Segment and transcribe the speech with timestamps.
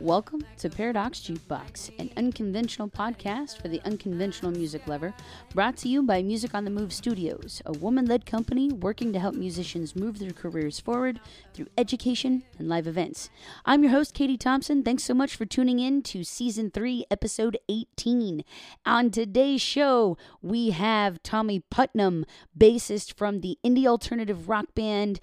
[0.00, 5.12] Welcome to Paradox Jukebox, an unconventional podcast for the unconventional music lover,
[5.52, 9.18] brought to you by Music on the Move Studios, a woman led company working to
[9.18, 11.20] help musicians move their careers forward
[11.52, 13.28] through education and live events.
[13.66, 14.82] I'm your host, Katie Thompson.
[14.82, 18.42] Thanks so much for tuning in to Season 3, Episode 18.
[18.86, 22.24] On today's show, we have Tommy Putnam,
[22.58, 25.20] bassist from the indie alternative rock band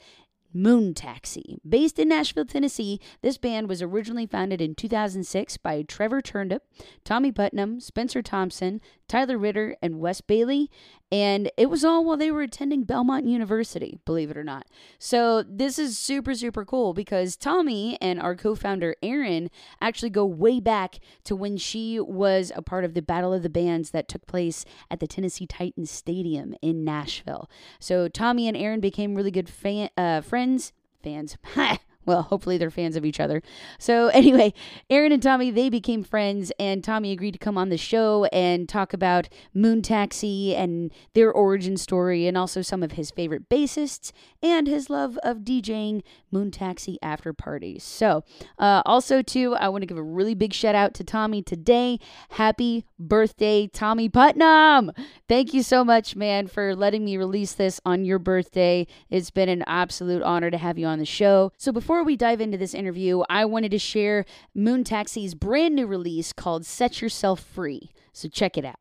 [0.57, 1.59] Moon Taxi.
[1.67, 6.61] Based in Nashville, Tennessee, this band was originally founded in 2006 by Trevor Terndrup,
[7.03, 10.70] Tommy Putnam, Spencer Thompson, Tyler Ritter, and Wes Bailey.
[11.11, 14.67] And it was all while they were attending Belmont University, believe it or not.
[14.99, 20.25] So this is super, super cool because Tommy and our co founder Erin actually go
[20.25, 24.09] way back to when she was a part of the Battle of the Bands that
[24.09, 27.49] took place at the Tennessee Titans Stadium in Nashville.
[27.79, 30.73] So Tommy and Erin became really good fan, uh, friends.
[31.01, 31.37] Fans.
[32.08, 33.44] well, hopefully they're fans of each other.
[33.77, 34.54] So, anyway,
[34.90, 38.68] Erin and Tommy, they became friends, and Tommy agreed to come on the show and
[38.68, 44.12] talk about Moon Taxi and their origin story, and also some of his favorite bassists
[44.41, 47.84] and his love of DJing Moon Taxi after parties.
[47.84, 48.24] So,
[48.58, 52.00] uh, also, too, I want to give a really big shout out to Tommy today.
[52.32, 54.91] Happy birthday, Tommy Putnam!
[55.28, 58.88] Thank you so much, man, for letting me release this on your birthday.
[59.10, 61.52] It's been an absolute honor to have you on the show.
[61.58, 64.23] So, before before we dive into this interview, I wanted to share
[64.53, 67.89] Moon Taxi's brand new release called Set Yourself Free.
[68.13, 68.75] So check it out.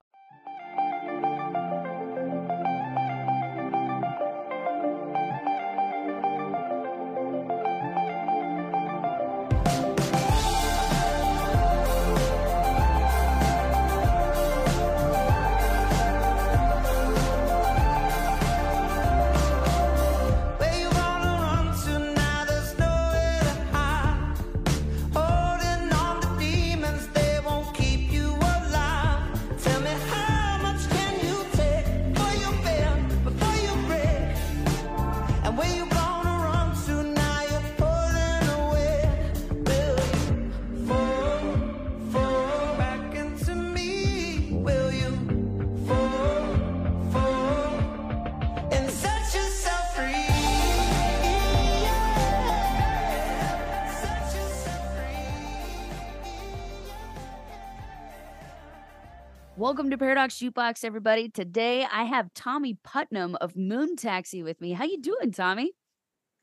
[59.58, 61.30] Welcome to Paradox Jukebox, everybody.
[61.30, 64.72] Today I have Tommy Putnam of Moon Taxi with me.
[64.72, 65.72] How you doing, Tommy?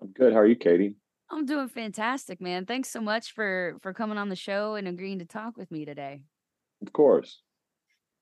[0.02, 0.34] I'm good.
[0.34, 0.96] How are you, Katie?
[1.30, 2.66] I'm doing fantastic, man.
[2.66, 5.86] Thanks so much for for coming on the show and agreeing to talk with me
[5.86, 6.24] today.
[6.82, 7.44] Of course.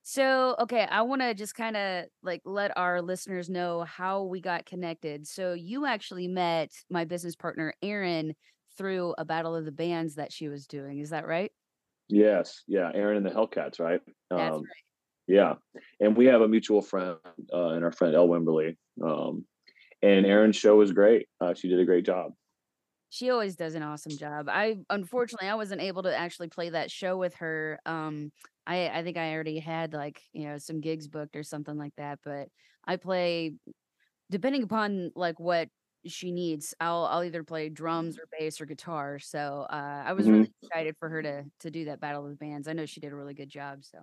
[0.03, 4.41] So, okay, I want to just kind of like let our listeners know how we
[4.41, 5.25] got connected.
[5.25, 8.33] So, you actually met my business partner Erin
[8.77, 10.99] through a battle of the bands that she was doing.
[10.99, 11.53] Is that right?
[12.11, 12.63] Yes.
[12.67, 12.91] Yeah.
[12.93, 14.01] Erin and the Hellcats, right?
[14.29, 14.67] That's um, right.
[15.31, 15.53] Yeah,
[16.01, 17.15] and we have a mutual friend
[17.53, 18.75] uh, and our friend El Wimberly.
[19.01, 19.45] Um,
[20.01, 21.27] and Erin's show was great.
[21.39, 22.33] Uh, she did a great job.
[23.09, 24.49] She always does an awesome job.
[24.49, 27.79] I unfortunately I wasn't able to actually play that show with her.
[27.85, 28.31] Um,
[28.67, 31.93] I I think I already had like you know some gigs booked or something like
[31.97, 32.19] that.
[32.25, 32.49] But
[32.85, 33.53] I play
[34.29, 35.69] depending upon like what
[36.05, 36.73] she needs.
[36.79, 39.19] I'll I'll either play drums or bass or guitar.
[39.19, 40.33] So uh, I was mm-hmm.
[40.33, 42.67] really excited for her to to do that battle of the bands.
[42.67, 43.79] I know she did a really good job.
[43.81, 43.99] So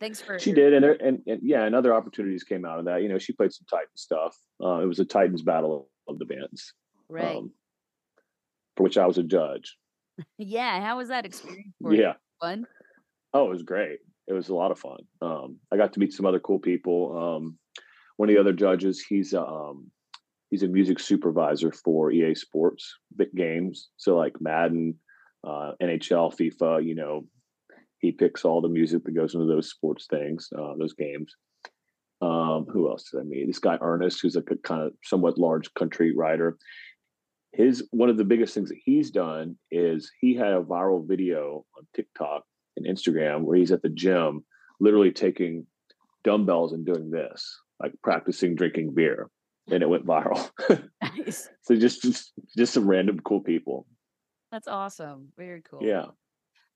[0.00, 2.86] Thanks for she did, and, there, and, and yeah, and other opportunities came out of
[2.86, 3.02] that.
[3.02, 4.34] You know, she played some Titan stuff.
[4.62, 6.72] Uh, it was a Titans battle of the bands,
[7.10, 7.36] right?
[7.36, 7.52] Um,
[8.76, 9.76] for which I was a judge.
[10.38, 11.74] yeah, how was that experience?
[11.82, 12.12] yeah, you?
[12.40, 12.66] fun.
[13.34, 13.98] Oh, it was great.
[14.26, 15.00] It was a lot of fun.
[15.20, 17.36] Um, I got to meet some other cool people.
[17.36, 17.58] Um,
[18.16, 19.90] one of the other judges, he's um,
[20.50, 24.96] he's a music supervisor for EA Sports big games, so like Madden,
[25.44, 26.84] uh, NHL, FIFA.
[26.84, 27.24] You know,
[27.98, 31.34] he picks all the music that goes into those sports things, uh, those games.
[32.20, 33.46] Um, who else did I meet?
[33.46, 36.58] This guy Ernest, who's a kind of somewhat large country writer.
[37.52, 41.64] His one of the biggest things that he's done is he had a viral video
[41.76, 42.44] on TikTok
[42.76, 44.44] and Instagram where he's at the gym,
[44.80, 45.66] literally taking
[46.22, 49.30] dumbbells and doing this, like practicing drinking beer,
[49.70, 50.50] and it went viral.
[51.02, 51.48] Nice.
[51.62, 53.86] so just, just just some random cool people.
[54.52, 55.28] That's awesome.
[55.36, 55.80] Very cool.
[55.82, 56.06] Yeah.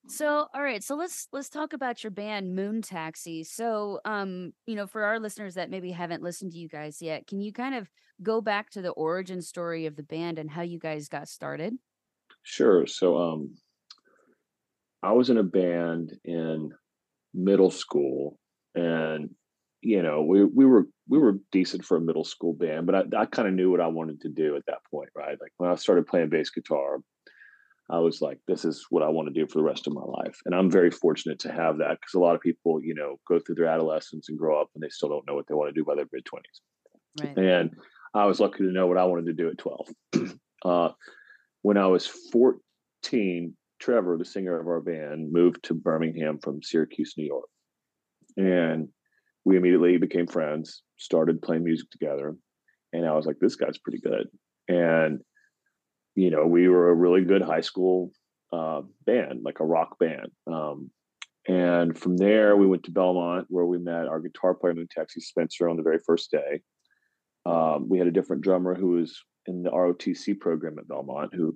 [0.08, 3.44] So, all right, so let's let's talk about your band Moon Taxi.
[3.44, 7.26] So, um, you know, for our listeners that maybe haven't listened to you guys yet,
[7.26, 7.88] can you kind of
[8.22, 11.74] go back to the origin story of the band and how you guys got started?
[12.42, 12.86] Sure.
[12.86, 13.54] So, um
[15.02, 16.72] I was in a band in
[17.34, 18.38] middle school
[18.74, 19.30] and
[19.84, 23.22] you know, we we were we were decent for a middle school band, but I,
[23.22, 25.36] I kind of knew what I wanted to do at that point, right?
[25.40, 27.00] Like when I started playing bass guitar,
[27.90, 30.02] I was like, this is what I want to do for the rest of my
[30.02, 30.38] life.
[30.46, 33.38] And I'm very fortunate to have that because a lot of people, you know, go
[33.38, 35.78] through their adolescence and grow up and they still don't know what they want to
[35.78, 37.22] do by their mid 20s.
[37.22, 37.38] Right.
[37.38, 37.70] And
[38.14, 39.88] I was lucky to know what I wanted to do at 12.
[40.64, 40.88] uh,
[41.60, 47.14] when I was 14, Trevor, the singer of our band, moved to Birmingham from Syracuse,
[47.18, 47.48] New York.
[48.38, 48.88] And
[49.44, 52.36] we immediately became friends, started playing music together.
[52.92, 54.28] And I was like, this guy's pretty good.
[54.68, 55.20] And
[56.14, 58.12] you know, we were a really good high school
[58.52, 60.30] uh, band, like a rock band.
[60.46, 60.90] Um,
[61.46, 65.20] and from there, we went to Belmont, where we met our guitar player, Moon Taxi
[65.20, 66.60] Spencer, on the very first day.
[67.44, 71.54] Um, we had a different drummer who was in the ROTC program at Belmont, who,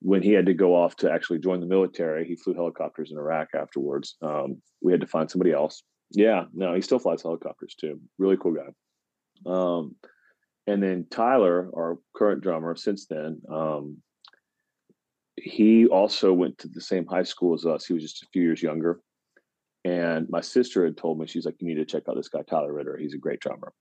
[0.00, 3.18] when he had to go off to actually join the military, he flew helicopters in
[3.18, 4.16] Iraq afterwards.
[4.22, 5.82] Um, we had to find somebody else.
[6.10, 8.00] Yeah, no, he still flies helicopters too.
[8.18, 9.50] Really cool guy.
[9.50, 9.96] Um,
[10.66, 13.98] and then Tyler, our current drummer, since then, um,
[15.36, 17.84] he also went to the same high school as us.
[17.84, 19.00] He was just a few years younger.
[19.84, 22.40] And my sister had told me, she's like, you need to check out this guy,
[22.42, 22.96] Tyler Ritter.
[22.96, 23.72] He's a great drummer.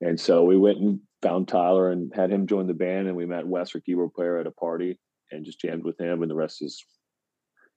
[0.00, 3.08] And so we went and found Tyler and had him join the band.
[3.08, 4.98] And we met Wes, our keyboard player, at a party
[5.30, 6.22] and just jammed with him.
[6.22, 6.82] And the rest is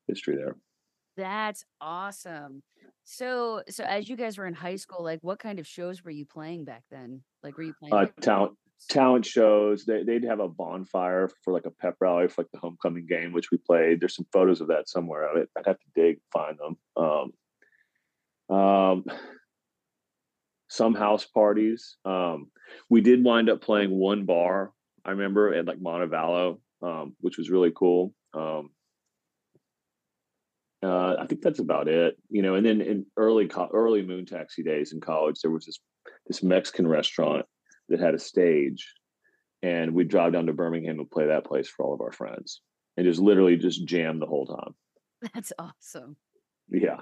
[0.07, 0.55] history there.
[1.17, 2.63] That's awesome.
[3.05, 6.11] So, so as you guys were in high school, like what kind of shows were
[6.11, 7.21] you playing back then?
[7.43, 8.57] Like, were you playing uh, talent
[8.89, 9.85] talent shows?
[9.85, 13.31] They, they'd have a bonfire for like a pep rally for like the homecoming game,
[13.31, 14.01] which we played.
[14.01, 15.29] There's some photos of that somewhere.
[15.29, 17.31] I'd, I'd have to dig find them.
[18.49, 19.05] Um, um,
[20.67, 21.97] some house parties.
[22.05, 22.47] Um,
[22.89, 24.73] we did wind up playing one bar.
[25.05, 28.15] I remember at like Montevallo, um, which was really cool.
[28.33, 28.71] Um,
[30.83, 32.55] uh, I think that's about it, you know.
[32.55, 35.79] And then in early early Moon Taxi days in college, there was this
[36.27, 37.45] this Mexican restaurant
[37.89, 38.93] that had a stage,
[39.61, 42.61] and we'd drive down to Birmingham and play that place for all of our friends,
[42.97, 44.75] and just literally just jam the whole time.
[45.33, 46.17] That's awesome.
[46.69, 47.01] Yeah,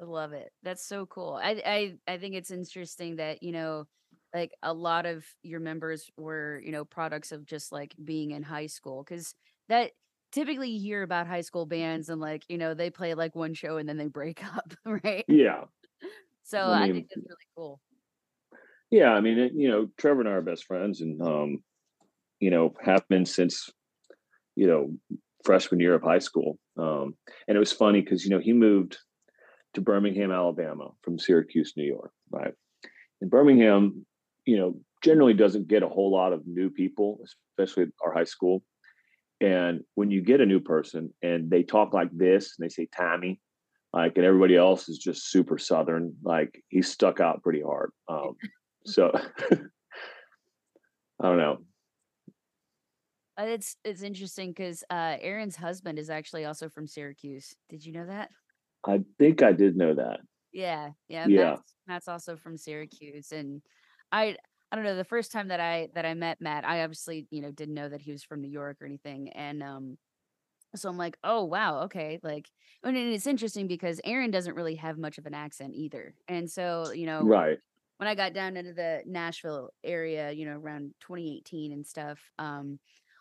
[0.00, 0.50] I love it.
[0.62, 1.38] That's so cool.
[1.42, 3.86] I I I think it's interesting that you know
[4.34, 8.42] like a lot of your members were you know products of just like being in
[8.42, 9.34] high school because
[9.68, 9.92] that
[10.32, 13.54] typically you hear about high school bands and like you know they play like one
[13.54, 15.24] show and then they break up right?
[15.28, 15.64] Yeah.
[16.42, 17.80] So i, mean, I think that's really cool.
[18.90, 21.58] Yeah i mean it, you know trevor and i are best friends and um
[22.40, 23.70] you know have been since
[24.56, 24.90] you know
[25.44, 27.14] freshman year of high school um
[27.46, 28.98] and it was funny because you know he moved
[29.74, 32.54] to birmingham alabama from syracuse new york right?
[33.20, 34.04] And birmingham
[34.44, 37.20] you know generally doesn't get a whole lot of new people
[37.56, 38.62] especially our high school
[39.40, 42.86] and when you get a new person and they talk like this and they say
[42.94, 43.40] Tommy,
[43.92, 47.90] like, and everybody else is just super Southern, like he stuck out pretty hard.
[48.08, 48.36] Um,
[48.86, 49.10] so
[49.52, 49.56] I
[51.22, 51.58] don't know.
[53.38, 57.54] Uh, it's it's interesting because uh, Erin's husband is actually also from Syracuse.
[57.68, 58.30] Did you know that?
[58.86, 60.20] I think I did know that.
[60.52, 61.44] Yeah, yeah, yeah.
[61.44, 63.62] Matt's, Matt's also from Syracuse, and
[64.12, 64.36] I
[64.72, 67.40] I don't know, the first time that I that I met Matt, I obviously, you
[67.42, 69.30] know, didn't know that he was from New York or anything.
[69.30, 69.98] And um
[70.76, 72.20] so I'm like, oh wow, okay.
[72.22, 72.48] Like
[72.84, 76.14] and it's interesting because Erin doesn't really have much of an accent either.
[76.28, 77.58] And so, you know, right.
[77.98, 82.78] When I got down into the Nashville area, you know, around 2018 and stuff, um,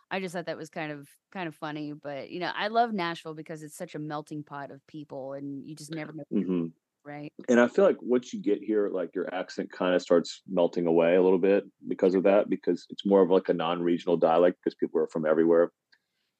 [0.09, 1.93] I just thought that was kind of kind of funny.
[1.93, 5.67] But you know, I love Nashville because it's such a melting pot of people and
[5.67, 6.67] you just never know mm-hmm
[7.09, 7.33] right.
[7.49, 10.85] And i feel like once you get here like your accent kind of starts melting
[10.85, 14.57] away a little bit because of that because it's more of like a non-regional dialect
[14.63, 15.71] because people are from everywhere.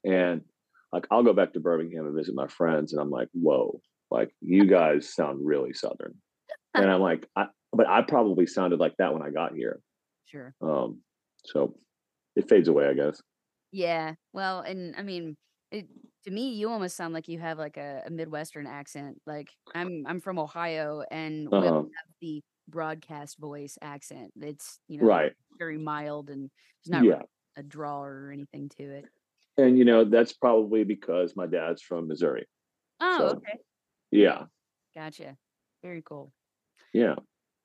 [0.04, 0.42] And
[0.92, 4.30] like i'll go back to birmingham and visit my friends and i'm like whoa like
[4.40, 6.14] you guys sound really southern.
[6.74, 9.80] And i'm like I, but i probably sounded like that when i got here.
[10.26, 10.54] Sure.
[10.62, 11.00] Um
[11.44, 11.74] so
[12.36, 13.20] it fades away i guess.
[13.72, 14.14] Yeah.
[14.32, 15.36] Well and i mean
[15.70, 15.86] it
[16.24, 19.20] to me, you almost sound like you have like a, a Midwestern accent.
[19.26, 21.74] Like I'm I'm from Ohio and we uh-huh.
[21.74, 21.86] have
[22.20, 24.32] the broadcast voice accent.
[24.40, 25.32] It's you know right.
[25.58, 26.50] very mild and
[26.84, 27.12] there's not yeah.
[27.12, 29.04] really a draw or anything to it.
[29.56, 32.46] And you know, that's probably because my dad's from Missouri.
[33.00, 33.58] Oh, so, okay.
[34.10, 34.44] Yeah.
[34.94, 35.36] Gotcha.
[35.82, 36.32] Very cool.
[36.92, 37.14] Yeah.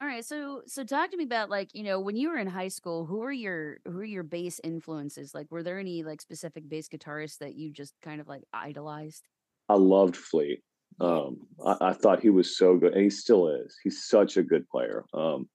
[0.02, 2.48] All right, so so talk to me about like you know when you were in
[2.48, 5.34] high school, who were your who were your bass influences?
[5.34, 9.28] Like, were there any like specific bass guitarists that you just kind of like idolized?
[9.70, 10.62] I loved Flea.
[11.00, 13.76] Um, I, I, thought he was so good, and he still is.
[13.84, 15.04] He's such a good player.
[15.14, 15.50] Um,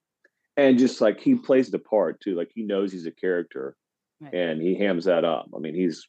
[0.57, 3.77] and just like he plays the part too, like he knows he's a character,
[4.21, 4.35] right.
[4.35, 5.49] and he hams that up.
[5.55, 6.07] I mean, he's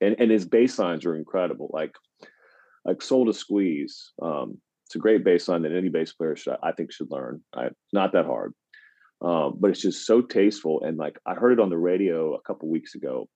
[0.00, 1.70] and and his bass lines are incredible.
[1.72, 1.92] Like
[2.84, 4.12] like Soul to Squeeze.
[4.20, 4.58] Um,
[4.94, 7.42] it's a great bass line that any bass player should, I think, should learn.
[7.52, 8.54] I, not that hard,
[9.20, 10.84] um, but it's just so tasteful.
[10.84, 13.28] And like I heard it on the radio a couple weeks ago,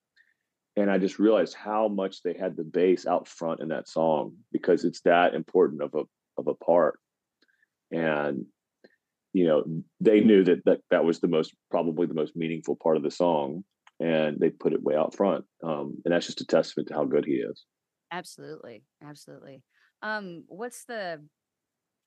[0.77, 4.37] and I just realized how much they had the bass out front in that song
[4.53, 6.05] because it's that important of a
[6.39, 7.01] of a part.
[7.91, 8.47] And
[9.33, 9.65] you know,
[10.01, 13.11] they knew that that, that was the most probably the most meaningful part of the
[13.11, 13.65] song,
[13.99, 15.45] and they put it way out front.
[15.65, 17.65] Um, and that's just a testament to how good he is.
[18.13, 19.65] Absolutely, absolutely.
[20.03, 21.21] Um, what's the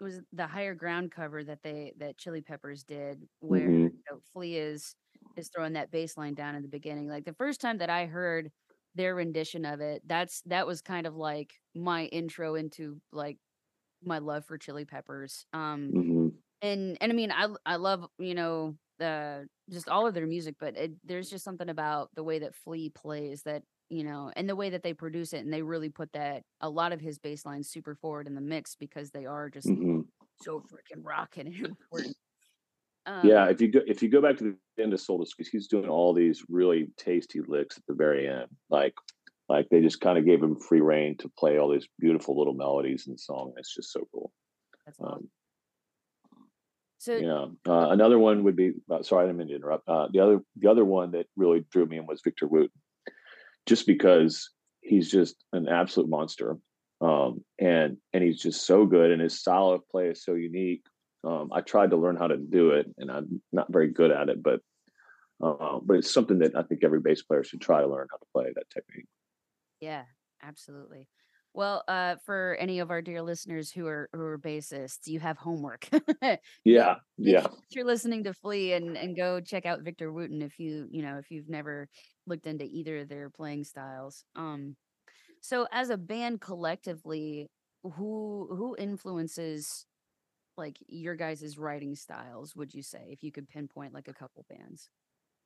[0.01, 3.83] was the higher ground cover that they that Chili Peppers did, where mm-hmm.
[3.83, 4.95] you know, Flea is
[5.37, 7.07] is throwing that bass line down in the beginning.
[7.07, 8.51] Like the first time that I heard
[8.95, 13.37] their rendition of it, that's that was kind of like my intro into like
[14.03, 15.45] my love for Chili Peppers.
[15.53, 16.27] Um, mm-hmm.
[16.61, 20.55] and and I mean, I I love you know the just all of their music,
[20.59, 24.47] but it, there's just something about the way that Flea plays that you know, and
[24.47, 27.19] the way that they produce it, and they really put that a lot of his
[27.19, 29.99] bass lines super forward in the mix because they are just mm-hmm.
[30.41, 32.15] so freaking rocking and important.
[33.05, 35.51] Um, yeah, if you go if you go back to the end of Soul because
[35.51, 38.93] he's doing all these really tasty licks at the very end, like
[39.49, 42.53] like they just kind of gave him free reign to play all these beautiful little
[42.53, 43.51] melodies in the song.
[43.57, 44.31] It's just so cool.
[44.85, 45.29] That's um, awesome.
[46.31, 46.47] Um,
[46.99, 48.71] so yeah, uh, another one would be.
[48.89, 49.89] Uh, sorry, I didn't mean to interrupt.
[49.89, 52.69] Uh, the other the other one that really drew me in was Victor Wooten
[53.65, 54.49] just because
[54.81, 56.57] he's just an absolute monster.
[56.99, 60.83] Um, and and he's just so good, and his style of play is so unique.
[61.23, 64.29] Um, I tried to learn how to do it, and I'm not very good at
[64.29, 64.59] it, but
[65.43, 68.17] uh, but it's something that I think every bass player should try to learn how
[68.17, 69.07] to play that technique.
[69.79, 70.03] Yeah,
[70.43, 71.07] absolutely.
[71.53, 75.37] Well, uh, for any of our dear listeners who are who are bassists, you have
[75.37, 75.87] homework.
[76.63, 77.47] yeah, yeah.
[77.69, 81.17] You're listening to Flea and and go check out Victor Wooten if you you know
[81.17, 81.89] if you've never
[82.25, 84.23] looked into either of their playing styles.
[84.35, 84.77] Um,
[85.41, 87.49] so as a band collectively,
[87.83, 89.85] who who influences
[90.57, 92.55] like your guys' writing styles?
[92.55, 94.89] Would you say if you could pinpoint like a couple bands?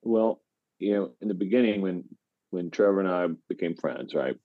[0.02, 0.42] Well,
[0.78, 2.04] you know, in the beginning when
[2.50, 4.36] when Trevor and I became friends, right?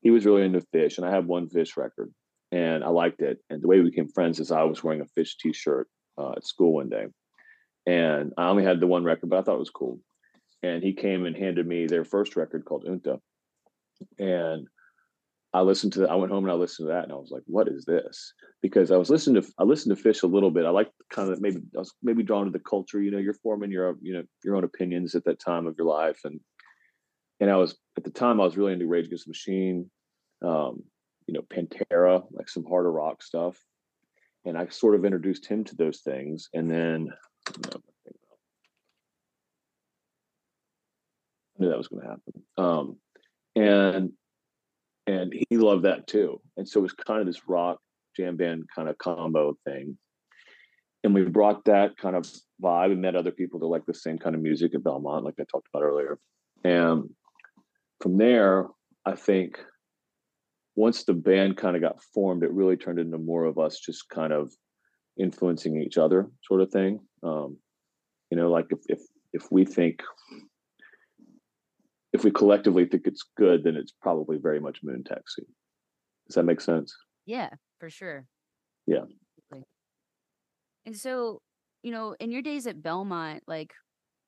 [0.00, 2.12] He was really into Phish, and I had one Phish record,
[2.52, 3.38] and I liked it.
[3.50, 6.46] And the way we became friends is I was wearing a Phish T-shirt uh, at
[6.46, 7.06] school one day,
[7.86, 10.00] and I only had the one record, but I thought it was cool.
[10.62, 13.20] And he came and handed me their first record called Junta,
[14.18, 14.66] and
[15.54, 16.06] I listened to.
[16.06, 18.34] I went home and I listened to that, and I was like, "What is this?"
[18.60, 20.66] Because I was listening to I listened to Phish a little bit.
[20.66, 23.00] I like kind of maybe I was maybe drawn to the culture.
[23.00, 25.86] You know, you're forming your you know your own opinions at that time of your
[25.86, 26.38] life, and
[27.40, 29.90] and I was at the time I was really into Rage Against the Machine,
[30.42, 30.82] um,
[31.26, 33.58] you know, Pantera, like some harder rock stuff,
[34.44, 37.08] and I sort of introduced him to those things, and then
[37.64, 37.78] I
[41.58, 42.96] knew that was going to happen, um,
[43.56, 44.12] and
[45.06, 47.78] and he loved that too, and so it was kind of this rock
[48.16, 49.96] jam band kind of combo thing.
[51.04, 52.26] And we brought that kind of
[52.60, 55.36] vibe and met other people that like the same kind of music at Belmont, like
[55.38, 56.18] I talked about earlier.
[56.64, 57.08] And
[58.00, 58.66] from there,
[59.04, 59.58] I think
[60.76, 64.08] once the band kind of got formed, it really turned into more of us just
[64.08, 64.52] kind of
[65.18, 67.00] influencing each other, sort of thing.
[67.22, 67.58] Um,
[68.30, 69.00] you know, like if if
[69.32, 70.02] if we think
[72.12, 75.44] if we collectively think it's good, then it's probably very much Moon Taxi.
[76.26, 76.94] Does that make sense?
[77.26, 77.50] Yeah,
[77.80, 78.26] for sure.
[78.86, 79.04] Yeah.
[80.86, 81.42] And so,
[81.82, 83.74] you know, in your days at Belmont, like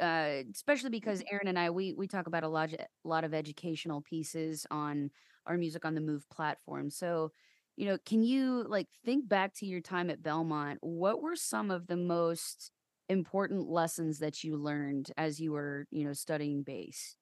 [0.00, 3.34] uh, especially because Erin and I we we talk about a lot a lot of
[3.34, 5.10] educational pieces on
[5.46, 6.90] our music on the move platform.
[6.90, 7.32] So,
[7.76, 10.78] you know, can you like think back to your time at Belmont?
[10.80, 12.70] What were some of the most
[13.08, 17.16] important lessons that you learned as you were, you know, studying bass?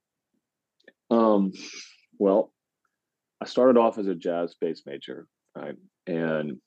[1.11, 1.53] Um,
[2.19, 2.53] well,
[3.41, 5.77] I started off as a jazz bass major, right?
[6.07, 6.59] And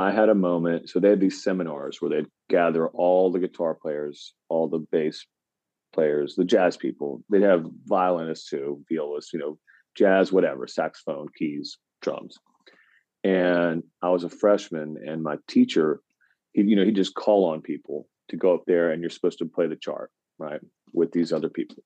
[0.00, 0.88] I had a moment.
[0.88, 5.26] So they had these seminars where they'd gather all the guitar players, all the bass
[5.92, 7.22] players, the jazz people.
[7.28, 9.58] They'd have violinists too, violists, you know,
[9.94, 12.38] jazz, whatever, saxophone, keys, drums.
[13.24, 16.00] And I was a freshman, and my teacher,
[16.54, 19.40] he, you know, he just call on people to go up there, and you're supposed
[19.40, 20.60] to play the chart, right,
[20.94, 21.82] with these other people.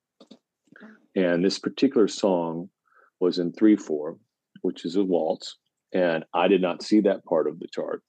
[1.16, 2.68] And this particular song
[3.18, 4.18] was in three four,
[4.62, 5.56] which is a waltz,
[5.94, 8.02] and I did not see that part of the chart.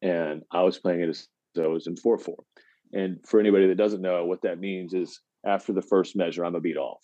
[0.00, 2.36] And I was playing it as though it was in 4 4.
[2.92, 6.54] And for anybody that doesn't know, what that means is after the first measure, I'm
[6.54, 7.00] a beat off.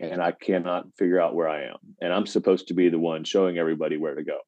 [0.00, 1.76] And I cannot figure out where I am.
[2.00, 4.38] And I'm supposed to be the one showing everybody where to go.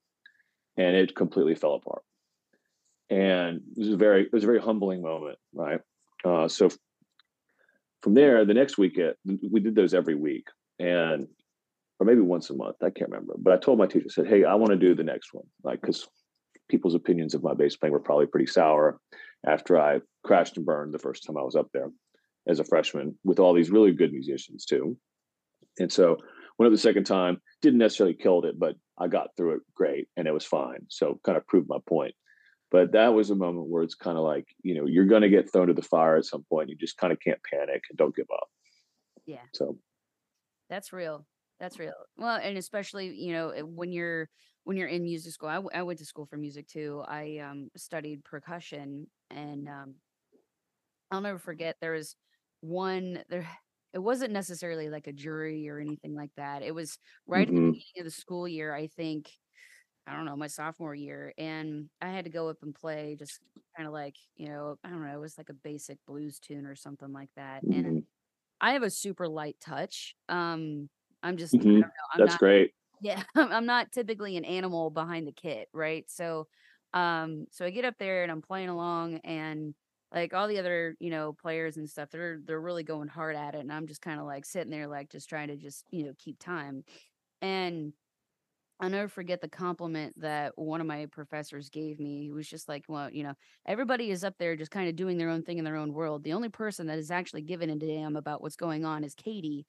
[0.77, 2.03] And it completely fell apart.
[3.11, 5.81] And it was a very, it was a very humbling moment, right?
[6.25, 6.71] Uh, so
[8.03, 10.47] from there, the next week, we did those every week.
[10.79, 11.29] And
[12.01, 12.77] or maybe once a month.
[12.83, 13.35] I can't remember.
[13.39, 15.47] But I told my teacher, I said, "Hey, I want to do the next one,"
[15.63, 16.07] like because
[16.69, 18.99] people's opinions of my bass playing were probably pretty sour
[19.47, 21.91] after I crashed and burned the first time I was up there
[22.49, 24.97] as a freshman with all these really good musicians too.
[25.79, 26.19] And so
[26.59, 30.09] went up the second time, didn't necessarily killed it, but I got through it great
[30.17, 30.87] and it was fine.
[30.89, 32.15] So kind of proved my point.
[32.71, 35.29] But that was a moment where it's kind of like, you know, you're going to
[35.29, 36.69] get thrown to the fire at some point.
[36.69, 38.49] You just kind of can't panic and don't give up.
[39.27, 39.43] Yeah.
[39.53, 39.79] So
[40.69, 41.27] that's real.
[41.61, 41.93] That's real.
[42.17, 44.29] Well, and especially, you know, when you're
[44.65, 47.05] when you're in music school, I, w- I went to school for music too.
[47.07, 49.95] I um, studied percussion, and um,
[51.11, 51.77] I'll never forget.
[51.81, 52.17] There was
[52.61, 53.47] one there.
[53.93, 56.63] It wasn't necessarily like a jury or anything like that.
[56.63, 57.57] It was right mm-hmm.
[57.57, 57.71] at the mm-hmm.
[57.71, 58.75] beginning of the school year.
[58.75, 59.31] I think
[60.07, 63.39] I don't know my sophomore year, and I had to go up and play just
[63.77, 65.15] kind of like you know I don't know.
[65.15, 67.79] It was like a basic blues tune or something like that, mm-hmm.
[67.79, 68.03] and
[68.61, 70.15] I have a super light touch.
[70.29, 70.89] Um,
[71.25, 71.81] I'm just mm-hmm.
[71.81, 72.73] know, I'm that's not, great
[73.05, 76.05] yeah, I'm not typically an animal behind the kit, right?
[76.09, 76.47] So,
[76.95, 79.75] um, so I get up there and I'm playing along, and
[80.13, 83.55] like all the other, you know, players and stuff, they're they're really going hard at
[83.55, 86.05] it, and I'm just kind of like sitting there, like just trying to just you
[86.05, 86.85] know keep time.
[87.43, 87.93] And
[88.81, 92.23] I'll never forget the compliment that one of my professors gave me.
[92.23, 93.35] He was just like, well, you know,
[93.67, 96.25] everybody is up there just kind of doing their own thing in their own world.
[96.25, 99.67] The only person that is actually giving a damn about what's going on is Katie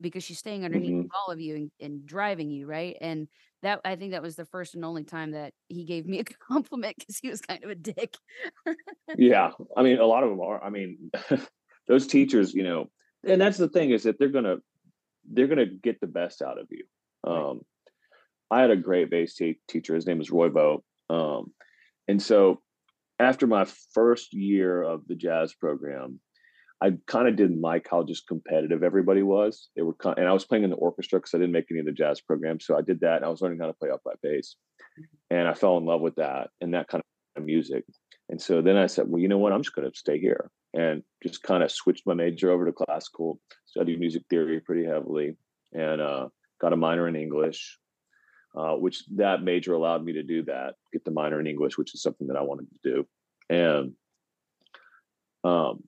[0.00, 1.06] because she's staying underneath mm-hmm.
[1.14, 2.96] all of you and, and, driving you, right?
[3.00, 3.28] And
[3.62, 6.24] that I think that was the first and only time that he gave me a
[6.48, 8.14] compliment because he was kind of a dick.
[9.16, 10.62] yeah, I mean, a lot of them are.
[10.62, 11.10] I mean,
[11.88, 12.90] those teachers, you know,
[13.26, 14.56] and that's the thing is that they're gonna
[15.30, 16.84] they're gonna get the best out of you.
[17.26, 17.60] Um,
[18.50, 19.94] I had a great bass t- teacher.
[19.94, 20.84] His name was Roy Vogt.
[21.08, 21.52] Um,
[22.06, 22.60] and so
[23.18, 26.20] after my first year of the jazz program,
[26.84, 29.70] I kind of didn't like how just competitive everybody was.
[29.74, 31.86] They were, and I was playing in the orchestra because I didn't make any of
[31.86, 32.66] the jazz programs.
[32.66, 34.56] So I did that, and I was learning how to play upright bass,
[35.30, 37.02] and I fell in love with that and that kind
[37.36, 37.84] of music.
[38.28, 39.52] And so then I said, well, you know what?
[39.52, 42.72] I'm just going to stay here, and just kind of switched my major over to
[42.72, 45.38] classical, studied music theory pretty heavily,
[45.72, 46.28] and uh,
[46.60, 47.78] got a minor in English.
[48.56, 51.92] Uh, which that major allowed me to do that, get the minor in English, which
[51.92, 53.06] is something that I wanted to do.
[53.50, 53.94] And
[55.42, 55.82] um,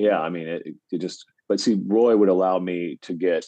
[0.00, 3.44] yeah, I mean, it, it just, but see, Roy would allow me to get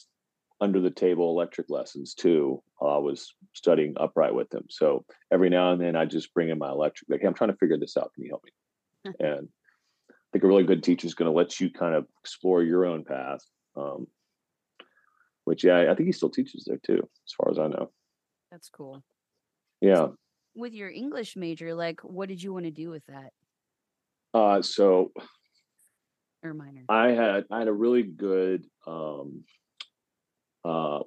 [0.61, 2.63] under the table electric lessons too.
[2.79, 4.65] I was studying upright with him.
[4.69, 7.53] So every now and then I just bring in my electric, like, hey, I'm trying
[7.53, 8.13] to figure this out.
[8.15, 9.13] Can you help me?
[9.19, 9.49] and
[10.11, 12.85] I think a really good teacher is going to let you kind of explore your
[12.85, 13.41] own path.
[13.75, 14.07] Um,
[15.45, 17.91] which, yeah, I think he still teaches there too, as far as I know.
[18.51, 19.03] That's cool.
[19.81, 19.95] Yeah.
[19.95, 20.17] So
[20.55, 23.33] with your English major, like, what did you want to do with that?
[24.35, 25.13] Uh, so
[26.43, 26.85] or minor?
[26.89, 29.45] I had I had a really good um,
[30.65, 31.01] uh,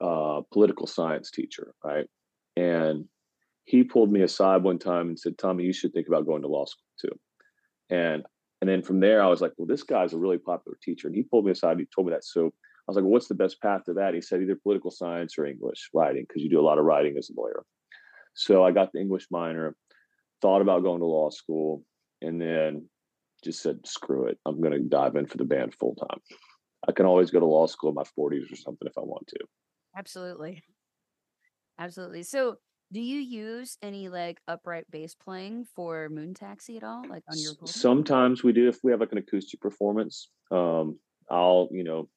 [0.00, 2.06] uh, political science teacher, right?
[2.56, 3.06] And
[3.64, 6.48] he pulled me aside one time and said, "Tommy, you should think about going to
[6.48, 7.18] law school too."
[7.90, 8.24] And
[8.60, 11.16] and then from there, I was like, "Well, this guy's a really popular teacher." And
[11.16, 11.72] he pulled me aside.
[11.72, 12.24] and He told me that.
[12.24, 12.50] So I
[12.88, 15.46] was like, well, "What's the best path to that?" He said, "Either political science or
[15.46, 17.64] English writing, because you do a lot of writing as a lawyer."
[18.34, 19.74] So I got the English minor,
[20.42, 21.84] thought about going to law school,
[22.22, 22.88] and then
[23.46, 24.38] just said, screw it.
[24.44, 26.20] I'm going to dive in for the band full time.
[26.88, 29.26] I can always go to law school in my 40s or something if I want
[29.28, 29.38] to.
[29.96, 30.62] Absolutely.
[31.78, 32.22] Absolutely.
[32.22, 32.56] So,
[32.92, 37.02] do you use any like upright bass playing for Moon Taxi at all?
[37.08, 40.28] Like on your Sometimes we do if we have like an acoustic performance.
[40.52, 42.08] Um, I'll, you know,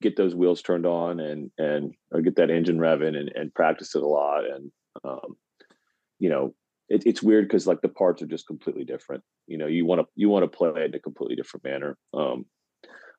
[0.00, 3.94] get those wheels turned on and and or get that engine revving and, and practice
[3.94, 4.70] it a lot and
[5.04, 5.36] um,
[6.18, 6.54] you know
[6.90, 9.22] it, it's weird because like the parts are just completely different.
[9.46, 11.96] You know, you want to you want to play it in a completely different manner.
[12.12, 12.44] Um,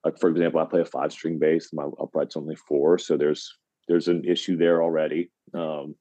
[0.06, 1.70] like for example, I play a five string bass.
[1.74, 3.50] My upright's only four, so there's
[3.88, 5.32] there's an issue there already.
[5.54, 5.96] Um,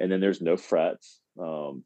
[0.00, 1.20] and then there's no frets.
[1.40, 1.84] Um,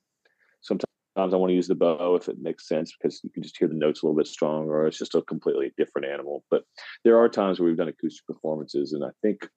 [0.61, 3.57] sometimes I want to use the bow if it makes sense because you can just
[3.59, 4.87] hear the notes a little bit stronger.
[4.87, 6.45] It's just a completely different animal.
[6.51, 6.63] But
[7.05, 9.49] there are times where we've done acoustic performances, and I think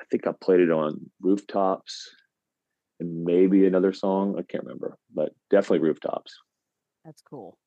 [0.00, 2.08] I think I played it on rooftops
[3.02, 4.36] and maybe another song.
[4.38, 6.32] I can't remember, but definitely rooftops.
[7.04, 7.58] That's cool.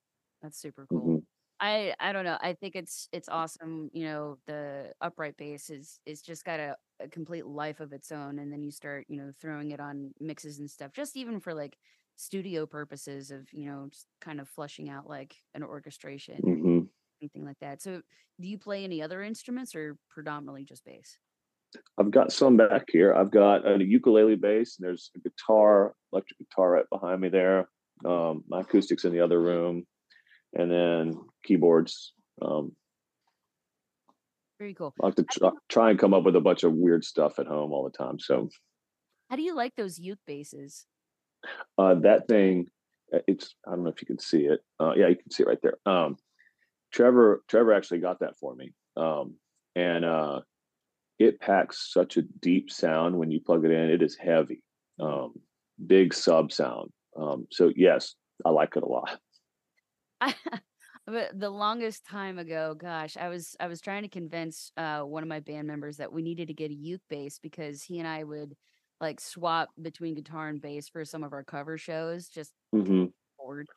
[0.42, 1.02] That's super cool.
[1.02, 1.18] Mm-hmm.
[1.60, 2.38] I I don't know.
[2.42, 3.90] I think it's it's awesome.
[3.94, 8.12] You know, the upright bass is is just got a, a complete life of its
[8.12, 10.92] own, and then you start you know throwing it on mixes and stuff.
[10.94, 11.78] Just even for like
[12.18, 16.80] studio purposes of you know just kind of flushing out like an orchestration, mm-hmm.
[17.22, 17.82] anything like that.
[17.82, 18.02] So,
[18.40, 21.18] do you play any other instruments or predominantly just bass?
[21.98, 23.14] I've got some back here.
[23.14, 27.70] I've got a ukulele bass, and there's a guitar, electric guitar right behind me there.
[28.06, 29.86] Um, my acoustics in the other room,
[30.54, 32.14] and then keyboards.
[32.42, 32.76] Um,
[34.60, 34.94] Very cool.
[35.02, 37.48] I like to try, try and come up with a bunch of weird stuff at
[37.48, 38.20] home all the time.
[38.20, 38.50] So,
[39.30, 40.86] how do you like those uke basses?
[41.78, 42.68] Uh, that thing,
[43.14, 44.60] uh, it's I don't know if you can see it.
[44.80, 45.78] Uh, yeah, you can see it right there.
[45.86, 46.18] Um,
[46.92, 49.36] Trevor, Trevor actually got that for me, um,
[49.76, 50.42] and uh,
[51.20, 53.90] it packs such a deep sound when you plug it in.
[53.90, 54.64] It is heavy,
[55.00, 55.36] um,
[55.88, 56.92] big sub sound.
[57.18, 59.20] Um, so yes, I like it a lot.
[61.06, 65.24] but the longest time ago, gosh, I was I was trying to convince uh, one
[65.24, 68.08] of my band members that we needed to get a uke bass because he and
[68.08, 68.56] I would
[69.02, 73.06] like swap between guitar and bass for some of our cover shows, just hmm
[73.38, 73.68] bored.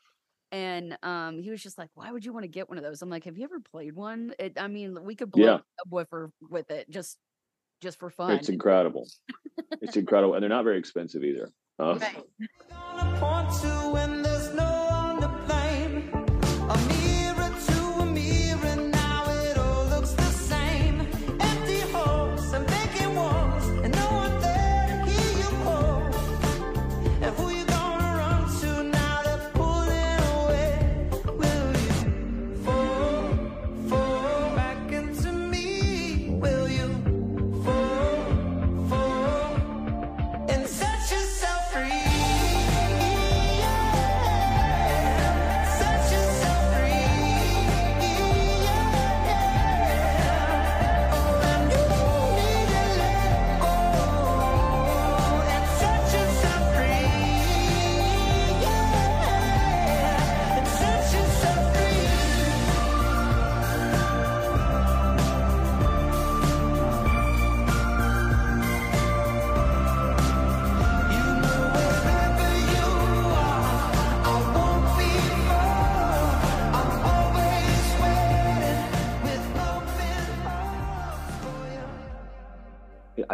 [0.53, 3.03] And um, he was just like, "Why would you want to get one of those?"
[3.03, 4.35] I'm like, "Have you ever played one?
[4.39, 7.19] It, I mean, we could blow Yeah, a subwoofer with it just
[7.81, 9.09] just for fun." it's incredible.
[9.81, 11.51] It's incredible, and they're not very expensive either.
[11.79, 11.99] Uh,
[12.71, 14.28] Right.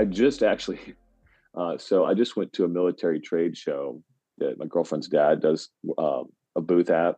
[0.04, 0.80] I just actually,
[1.58, 4.02] uh, so I just went to a military trade show
[4.38, 6.24] that my girlfriend's dad does uh,
[6.56, 7.16] a booth at,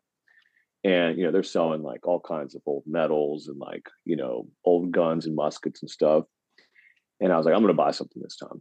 [0.84, 4.46] and you know they're selling like all kinds of old medals and like you know
[4.64, 6.24] old guns and muskets and stuff.
[7.20, 8.60] And I was like, I'm going to buy something this time.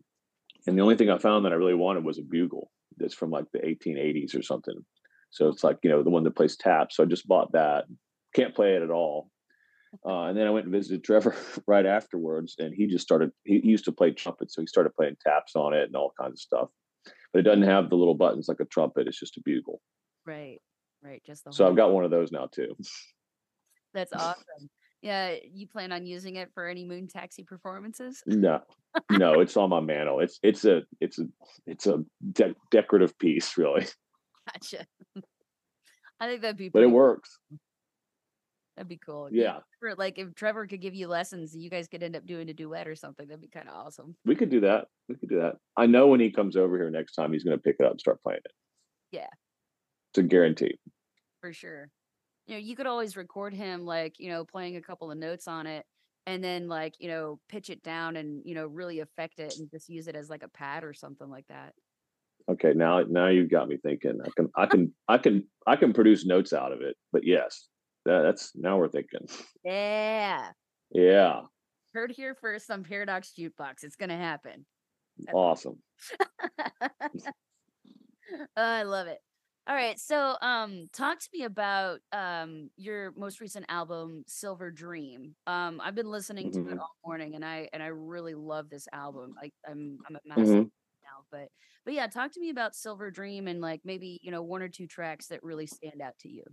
[0.65, 3.29] And the only thing I found that I really wanted was a bugle that's from
[3.29, 4.85] like the 1880s or something.
[5.29, 6.95] So it's like you know the one that plays taps.
[6.95, 7.85] So I just bought that.
[8.33, 9.29] Can't play it at all.
[10.05, 11.35] Uh, and then I went and visited Trevor
[11.67, 13.31] right afterwards, and he just started.
[13.43, 16.33] He used to play trumpet, so he started playing taps on it and all kinds
[16.33, 16.69] of stuff.
[17.31, 19.07] But it doesn't have the little buttons like a trumpet.
[19.07, 19.81] It's just a bugle.
[20.25, 20.61] Right.
[21.03, 21.21] Right.
[21.25, 21.67] Just the So.
[21.67, 22.75] I've got one of those now too.
[23.93, 24.69] That's awesome.
[25.01, 25.35] Yeah.
[25.53, 28.23] You plan on using it for any moon taxi performances?
[28.27, 28.61] No,
[29.11, 30.21] no, it's on my mantle.
[30.21, 31.27] It's it's a it's a
[31.67, 33.85] it's a de- decorative piece, really,
[34.51, 34.85] Gotcha.
[36.19, 37.37] I think that'd be but it works.
[38.75, 39.29] That'd be cool.
[39.31, 42.49] Yeah, Trevor- like if Trevor could give you lessons, you guys could end up doing
[42.49, 43.27] a duet or something.
[43.27, 44.15] That'd be kind of awesome.
[44.25, 44.87] we could do that.
[45.07, 45.55] We could do that.
[45.77, 47.91] I know when he comes over here next time, he's going to pick it up
[47.91, 48.51] and start playing it.
[49.11, 49.27] Yeah.
[50.11, 50.77] It's a guarantee.
[51.41, 51.89] For sure.
[52.47, 55.47] You know, you could always record him like, you know, playing a couple of notes
[55.47, 55.85] on it
[56.27, 59.69] and then like, you know, pitch it down and, you know, really affect it and
[59.71, 61.73] just use it as like a pad or something like that.
[62.49, 64.19] Okay, now now you've got me thinking.
[64.23, 66.95] I can I can I can I can produce notes out of it.
[67.11, 67.67] But yes,
[68.05, 69.27] that, that's now we're thinking.
[69.63, 70.53] Yeah.
[70.91, 71.45] Yeah,
[71.95, 73.83] Heard here first on Paradox Jukebox.
[73.83, 74.67] It's going to happen.
[75.31, 75.81] awesome.
[78.55, 79.19] I love it.
[79.67, 79.99] All right.
[79.99, 85.35] So, um, talk to me about um your most recent album, Silver Dream.
[85.47, 88.69] Um, I've been listening to it hmm all morning and I and I really love
[88.69, 89.33] this album.
[89.41, 90.69] Like I'm I'm a massive hmm
[91.03, 91.49] now, but
[91.85, 94.69] but yeah, talk to me about Silver Dream and like maybe, you know, one or
[94.69, 96.43] two tracks that really stand out to you.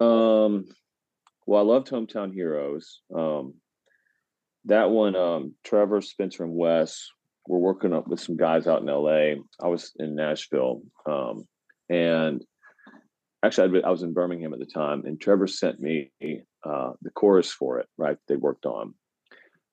[0.00, 0.66] Um,
[1.46, 3.00] well, I loved Hometown Heroes.
[3.14, 3.54] Um,
[4.66, 7.08] that one, um, Trevor, Spencer, and Wes
[7.46, 9.40] were working up with some guys out in LA.
[9.62, 10.82] I was in Nashville.
[11.08, 11.44] Um,
[11.88, 12.44] and
[13.44, 16.10] actually, been, I was in Birmingham at the time, and Trevor sent me
[16.64, 18.16] uh, the chorus for it, right?
[18.26, 18.94] They worked on.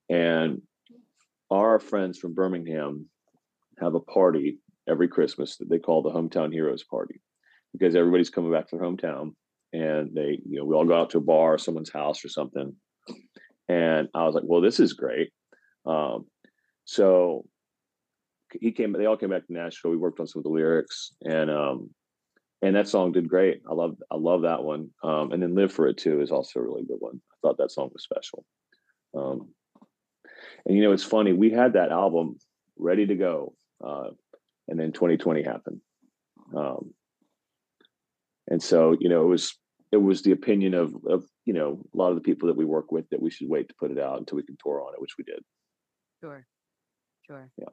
[0.08, 0.62] And
[1.50, 3.08] our friends from Birmingham
[3.80, 7.20] have a party every Christmas that they call the Hometown Heroes Party
[7.72, 9.32] because everybody's coming back to their hometown
[9.74, 12.28] and they, you know, we all go out to a bar or someone's house or
[12.28, 12.76] something.
[13.68, 15.30] And I was like, well, this is great.
[15.84, 16.26] Um,
[16.84, 17.44] so
[18.60, 19.90] he came, they all came back to Nashville.
[19.90, 21.90] We worked on some of the lyrics and, um,
[22.62, 23.62] and that song did great.
[23.68, 24.90] I love, I love that one.
[25.02, 27.20] Um, and then Live for It too is also a really good one.
[27.32, 28.44] I thought that song was special.
[29.12, 29.48] Um,
[30.66, 31.32] and you know, it's funny.
[31.32, 32.36] We had that album
[32.78, 34.10] ready to go, uh,
[34.68, 35.80] and then 2020 happened.
[36.56, 36.94] Um,
[38.48, 39.58] and so, you know, it was
[39.94, 42.64] it was the opinion of of you know a lot of the people that we
[42.66, 44.94] work with that we should wait to put it out until we can tour on
[44.94, 45.42] it, which we did.
[46.22, 46.46] Sure.
[47.22, 47.52] Sure.
[47.56, 47.68] Yeah.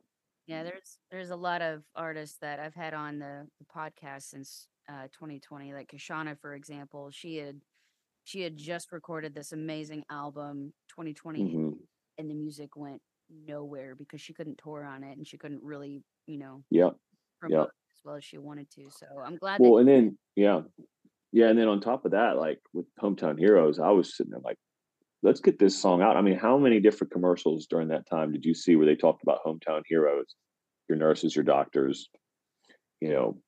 [0.48, 4.68] Yeah, there's there's a lot of artists that I've had on the, the podcast since
[4.90, 7.12] uh 2020, like Kashana, for example.
[7.12, 7.62] She had
[8.26, 11.86] she had just recorded this amazing album 2020 hmm
[12.18, 16.04] and the music went nowhere because she couldn't tour on it and she couldn't really,
[16.28, 16.92] you know, Yeah.
[17.40, 18.90] promote as well as she wanted to.
[18.92, 20.62] So I'm glad Well, that and then yeah,
[21.32, 24.42] yeah, and then on top of that, like with Hometown Heroes, I was sitting there
[24.44, 24.58] like,
[25.24, 26.18] let's get this song out.
[26.18, 29.24] I mean, how many different commercials during that time did you see where they talked
[29.24, 30.36] about Hometown Heroes,
[30.90, 32.10] your nurses, your doctors,
[33.00, 33.42] you know,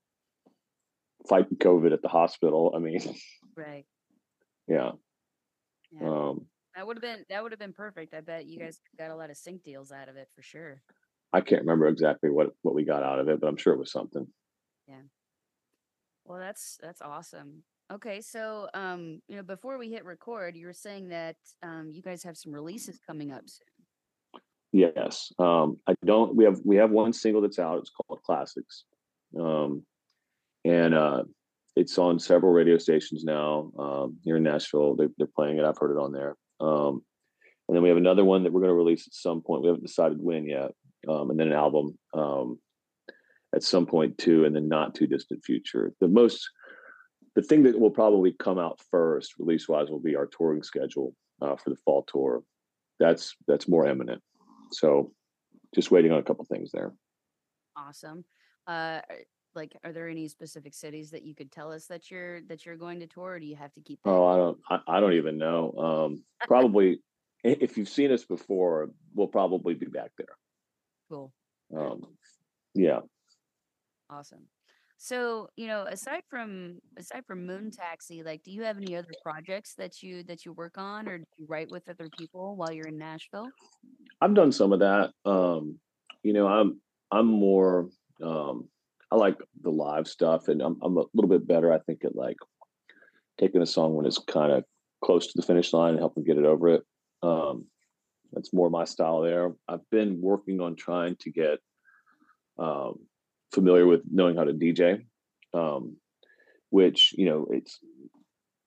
[1.27, 2.73] fighting COVID at the hospital?
[2.75, 3.01] I mean,
[3.57, 3.85] right.
[4.67, 4.91] yeah.
[5.91, 6.07] Yeah.
[6.07, 8.13] Um, that would have been that would have been perfect.
[8.13, 10.81] I bet you guys got a lot of sync deals out of it for sure.
[11.31, 13.79] I can't remember exactly what what we got out of it, but I'm sure it
[13.79, 14.25] was something.
[14.87, 15.01] Yeah.
[16.25, 17.63] Well, that's that's awesome.
[17.93, 22.01] Okay, so um, you know, before we hit record, you were saying that um, you
[22.01, 24.41] guys have some releases coming up soon.
[24.71, 25.31] Yes.
[25.37, 27.77] Um, I don't we have we have one single that's out.
[27.77, 28.85] It's called Classics.
[29.39, 29.83] Um,
[30.65, 31.23] and uh
[31.75, 34.95] it's on several radio stations now um, here in Nashville.
[34.95, 35.65] They're, they're playing it.
[35.65, 36.35] I've heard it on there.
[36.59, 37.03] Um,
[37.67, 39.63] and then we have another one that we're going to release at some point.
[39.63, 40.71] We haven't decided when yet.
[41.09, 42.59] Um, and then an album um,
[43.55, 45.93] at some point too, in the not too distant future.
[45.99, 46.47] The most,
[47.35, 51.15] the thing that will probably come out first, release wise, will be our touring schedule
[51.41, 52.43] uh, for the fall tour.
[52.99, 54.21] That's that's more imminent.
[54.71, 55.11] So,
[55.73, 56.93] just waiting on a couple things there.
[57.75, 58.23] Awesome.
[58.67, 59.01] Uh,
[59.55, 62.77] like, are there any specific cities that you could tell us that you're that you're
[62.77, 63.31] going to tour?
[63.31, 63.99] Or do you have to keep?
[64.03, 65.73] that- Oh, I don't, I, I don't even know.
[65.77, 67.01] Um, probably,
[67.43, 70.37] if you've seen us before, we'll probably be back there.
[71.09, 71.33] Cool.
[71.75, 72.01] Um,
[72.75, 72.99] yeah.
[74.09, 74.43] Awesome.
[74.97, 79.09] So, you know, aside from aside from Moon Taxi, like do you have any other
[79.21, 82.71] projects that you that you work on or do you write with other people while
[82.71, 83.49] you're in Nashville?
[84.21, 85.11] I've done some of that.
[85.25, 85.79] Um,
[86.23, 86.79] you know, I'm
[87.11, 87.89] I'm more
[88.21, 88.69] um
[89.11, 92.15] I like the live stuff and I'm I'm a little bit better, I think, at
[92.15, 92.37] like
[93.39, 94.63] taking a song when it's kind of
[95.03, 96.83] close to the finish line and helping get it over it.
[97.21, 97.65] Um
[98.31, 99.51] that's more my style there.
[99.67, 101.59] I've been working on trying to get
[102.57, 102.99] um
[103.53, 105.05] familiar with knowing how to DJ.
[105.53, 105.97] Um
[106.73, 107.79] which, you know, it's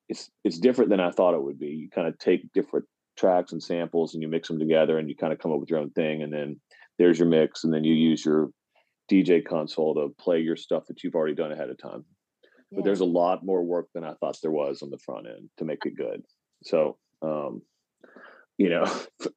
[0.09, 1.67] it's it's different than I thought it would be.
[1.67, 5.17] You kind of take different tracks and samples and you mix them together and you
[5.17, 6.61] kind of come up with your own thing and then
[6.99, 8.51] there's your mix and then you use your
[9.11, 12.05] DJ console to play your stuff that you've already done ahead of time.
[12.71, 15.49] But there's a lot more work than I thought there was on the front end
[15.59, 16.23] to make it good.
[16.63, 17.63] So um
[18.57, 18.85] you know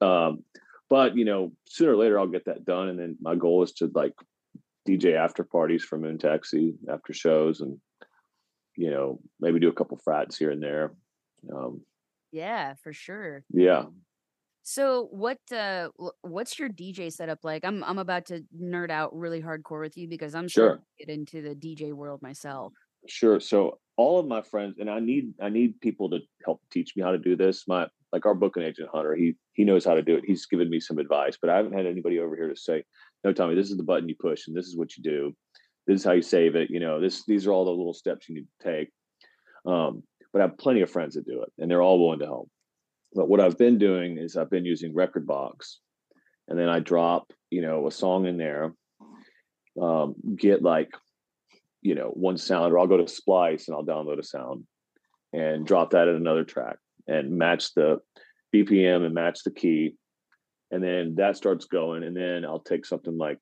[0.00, 0.44] um
[0.88, 3.72] but you know sooner or later I'll get that done and then my goal is
[3.74, 4.14] to like
[4.86, 7.80] DJ after parties for Moon Taxi after shows and
[8.76, 10.94] you know maybe do a couple frats here and there.
[11.52, 11.84] Um
[12.32, 13.44] Yeah, for sure.
[13.50, 13.86] yeah.
[14.62, 15.90] So what uh
[16.22, 17.64] what's your DJ setup like?
[17.64, 20.82] I'm I'm about to nerd out really hardcore with you because I'm Sure.
[20.98, 22.74] get into the DJ world myself.
[23.08, 23.40] Sure.
[23.40, 27.02] So all of my friends, and I need I need people to help teach me
[27.02, 27.66] how to do this.
[27.66, 30.24] My like our booking agent Hunter, he he knows how to do it.
[30.26, 32.84] He's given me some advice, but I haven't had anybody over here to say,
[33.24, 35.36] "No, Tommy, this is the button you push, and this is what you do.
[35.86, 38.28] This is how you save it." You know, this these are all the little steps
[38.28, 38.90] you need to take.
[39.66, 40.02] Um,
[40.32, 42.50] but I have plenty of friends that do it, and they're all willing to help.
[43.14, 45.76] But what I've been doing is I've been using Rekordbox,
[46.48, 48.74] and then I drop you know a song in there,
[49.80, 50.90] um, get like
[51.82, 54.64] you know one sound or i'll go to splice and i'll download a sound
[55.32, 57.98] and drop that in another track and match the
[58.54, 59.94] bpm and match the key
[60.70, 63.40] and then that starts going and then i'll take something like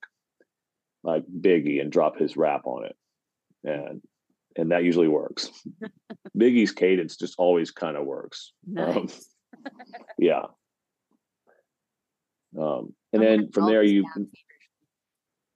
[1.02, 2.96] like biggie and drop his rap on it.
[3.64, 4.02] And
[4.56, 5.50] and that usually works.
[6.36, 8.52] Biggie's cadence just always kind of works.
[8.76, 9.08] Um,
[10.18, 10.44] yeah.
[12.58, 14.28] Um and then from there you down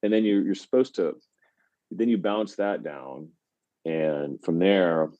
[0.03, 1.15] and then you're you're supposed to
[1.91, 3.29] then you bounce that down.
[3.85, 5.11] And from there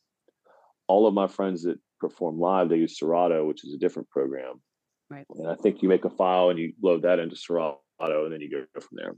[0.87, 4.61] all of my friends that perform live they use serato which is a different program
[5.13, 5.27] Right.
[5.31, 8.41] and i think you make a file and you load that into serato and then
[8.41, 9.15] you go from there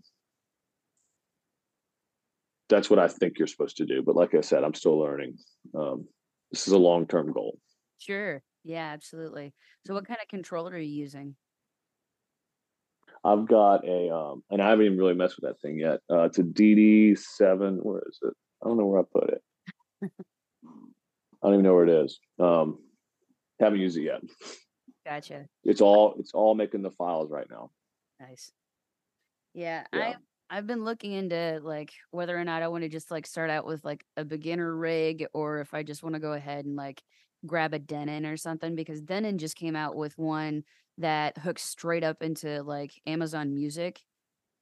[2.68, 5.38] that's what i think you're supposed to do but like i said i'm still learning
[5.74, 6.06] um,
[6.50, 7.58] this is a long-term goal
[7.98, 8.42] Sure.
[8.64, 9.54] Yeah, absolutely.
[9.86, 11.36] So what kind of controller are you using?
[13.24, 16.24] i've got a um, and i haven't even really messed with that thing yet uh,
[16.24, 19.42] it's a dd7 where is it i don't know where i put it
[20.02, 20.08] i
[21.42, 22.78] don't even know where it is um,
[23.58, 24.20] haven't used it yet
[25.04, 25.46] Gotcha.
[25.64, 27.70] it's all it's all making the files right now
[28.20, 28.52] Nice.
[29.54, 30.14] Yeah, Yeah.
[30.50, 33.50] I I've been looking into like whether or not I want to just like start
[33.50, 36.76] out with like a beginner rig or if I just want to go ahead and
[36.76, 37.02] like
[37.46, 40.64] grab a Denon or something because Denon just came out with one
[40.98, 44.00] that hooks straight up into like Amazon Music.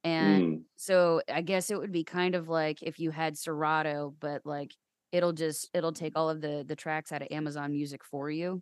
[0.03, 4.15] And Mm, so I guess it would be kind of like if you had Serato,
[4.19, 4.73] but like
[5.11, 8.61] it'll just it'll take all of the the tracks out of Amazon Music for you.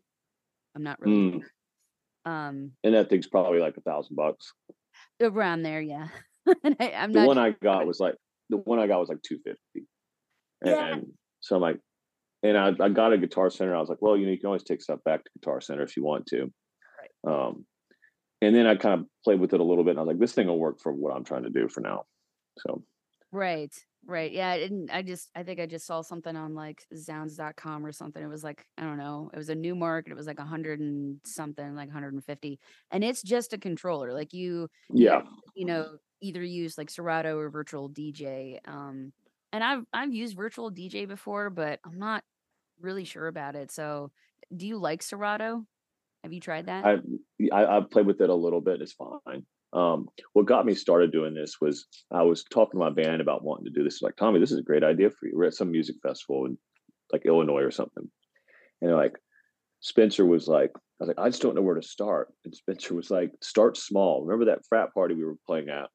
[0.76, 1.44] I'm not really mm.
[2.26, 2.34] Sure.
[2.34, 4.54] Um, and that thing's probably like a thousand bucks.
[5.22, 6.08] around there, yeah.
[6.64, 8.16] and I, I'm The not one I got was like
[8.50, 9.88] the one I got was like two fifty,
[10.66, 10.94] Yeah.
[10.94, 11.80] and so I'm like,
[12.44, 13.76] and I, I got a Guitar Center.
[13.76, 15.84] I was like, well, you know, you can always take stuff back to Guitar Center
[15.84, 16.52] if you want to.
[17.26, 17.34] Right.
[17.48, 17.66] Um,
[18.42, 20.20] and then I kind of played with it a little bit, and I was like,
[20.20, 22.04] this thing will work for what I'm trying to do for now.
[22.60, 22.84] So
[23.32, 23.74] Right,
[24.06, 24.32] right.
[24.32, 28.24] Yeah, and I just I think I just saw something on like zZounds.com or something.
[28.24, 30.12] It was like, I don't know, it was a new market.
[30.12, 32.60] It was like a hundred and something, like 150.
[32.92, 34.14] And it's just a controller.
[34.14, 35.22] Like you, yeah,
[35.56, 38.60] you know, either use like Serato or virtual DJ.
[38.66, 39.14] Um,
[39.54, 42.24] and I've I've used virtual DJ before, but I'm not
[42.80, 43.72] really sure about it.
[43.72, 44.12] So
[44.56, 45.66] do you like Serato?
[46.24, 46.86] Have you tried that?
[46.86, 46.98] I,
[47.52, 48.82] I I played with it a little bit.
[48.82, 49.46] It's fine.
[49.74, 53.44] Um, what got me started doing this was I was talking to my band about
[53.44, 54.02] wanting to do this.
[54.02, 55.34] Like Tommy, this is a great idea for you.
[55.36, 56.58] We're at some music festival in
[57.14, 58.10] like Illinois or something,
[58.82, 59.14] and like
[59.82, 62.34] Spencer was like, I was like, I just don't know where to start.
[62.46, 64.24] And Spencer was like, start small.
[64.24, 65.90] Remember that frat party we were playing at?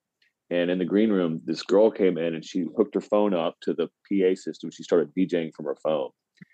[0.51, 3.57] And in the green room, this girl came in and she hooked her phone up
[3.63, 4.71] to the PA system.
[4.71, 6.11] She started DJing from her phone.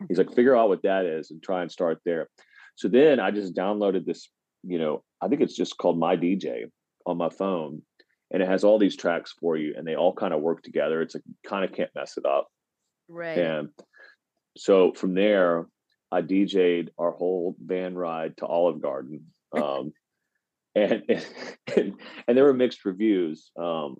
[0.08, 2.28] He's like, figure out what that is and try and start there.
[2.76, 4.30] So then I just downloaded this,
[4.62, 6.64] you know, I think it's just called My DJ
[7.06, 7.82] on my phone.
[8.30, 11.02] And it has all these tracks for you and they all kind of work together.
[11.02, 12.48] It's like kind of can't mess it up.
[13.08, 13.36] right.
[13.36, 13.68] And
[14.56, 15.66] so from there,
[16.10, 19.26] I DJ'd our whole van ride to Olive Garden.
[19.54, 19.92] Um,
[20.74, 21.02] and,
[21.76, 21.94] and
[22.26, 23.50] and there were mixed reviews.
[23.58, 23.96] Um,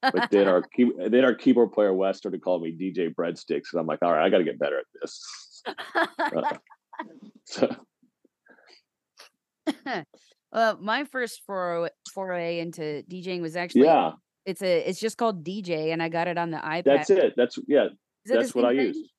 [0.00, 3.80] but then our key, then our keyboard player Wes started calling me DJ Breadsticks, and
[3.80, 5.62] I'm like, all right, I got to get better at this.
[6.18, 6.58] Uh,
[7.44, 7.74] so
[9.84, 10.04] well,
[10.52, 14.12] uh, my first foray, foray into DJing was actually yeah,
[14.46, 16.84] it's a it's just called DJ and I got it on the iPad.
[16.84, 17.34] that's it.
[17.36, 17.88] That's yeah,
[18.26, 18.86] the that's what I thing?
[18.86, 19.10] use.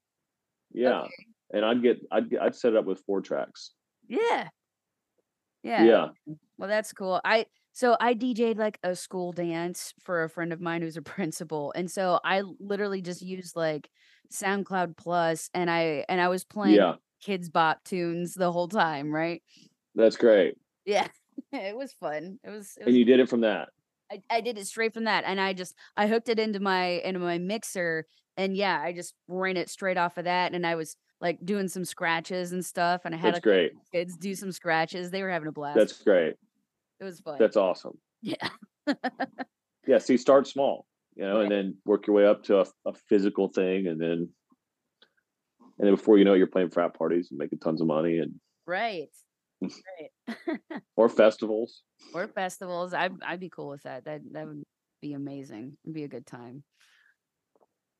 [0.71, 1.09] Yeah, Okay.
[1.53, 3.71] and I'd get I'd get, I'd set it up with four tracks.
[4.07, 4.49] Yeah.
[5.63, 5.83] Yeah.
[5.83, 6.07] Yeah,
[6.59, 7.19] Well, that's cool.
[7.25, 11.01] I so I DJ'd like a school dance for a friend of mine who's a
[11.15, 11.73] principal.
[11.75, 13.89] And so I literally just used like
[14.31, 19.11] SoundCloud Plus and I and I was playing yeah, Kidz Bop tunes the whole time,
[19.13, 19.41] right?
[19.95, 20.55] That's great.
[20.85, 21.07] Yeah.
[21.51, 22.39] it was fun.
[22.43, 23.69] It was, it was And you did it from that.
[24.11, 27.01] I, I did it straight from that and I just I hooked it into my
[27.03, 28.05] into my mixer
[28.37, 31.67] and yeah, I just ran it straight off of that and I was like doing
[31.67, 33.71] some scratches and stuff and I had That's like great.
[33.91, 35.09] kids do some scratches.
[35.09, 35.77] They were having a blast.
[35.77, 36.35] That's great.
[36.99, 37.37] it was fun.
[37.39, 37.97] That's awesome.
[38.21, 38.49] yeah.
[39.87, 42.93] Yeah, see, start small, you know, and then work your way up to a, a
[43.07, 44.29] physical thing, and then
[45.77, 48.17] and then before you know it, you're playing frat parties and making tons of money,
[48.17, 48.33] and
[48.65, 49.09] Right.
[49.61, 50.11] Right.
[50.97, 51.83] or festivals.
[52.13, 52.93] or festivals.
[52.93, 54.05] I'd I'd be cool with that.
[54.05, 54.63] That that would
[55.01, 55.77] be amazing.
[55.83, 56.63] It'd be a good time.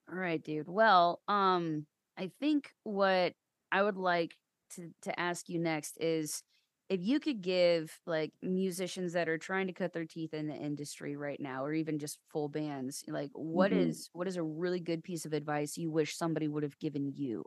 [0.10, 0.68] All right, dude.
[0.68, 1.88] Well, um,
[2.18, 3.34] I think what
[3.72, 4.36] I would like
[4.72, 6.42] to to ask you next is
[6.90, 10.56] if you could give like musicians that are trying to cut their teeth in the
[10.56, 14.14] industry right now, or even just full bands, like what is Mhm.
[14.14, 17.44] what is a really good piece of advice you wish somebody would have given you?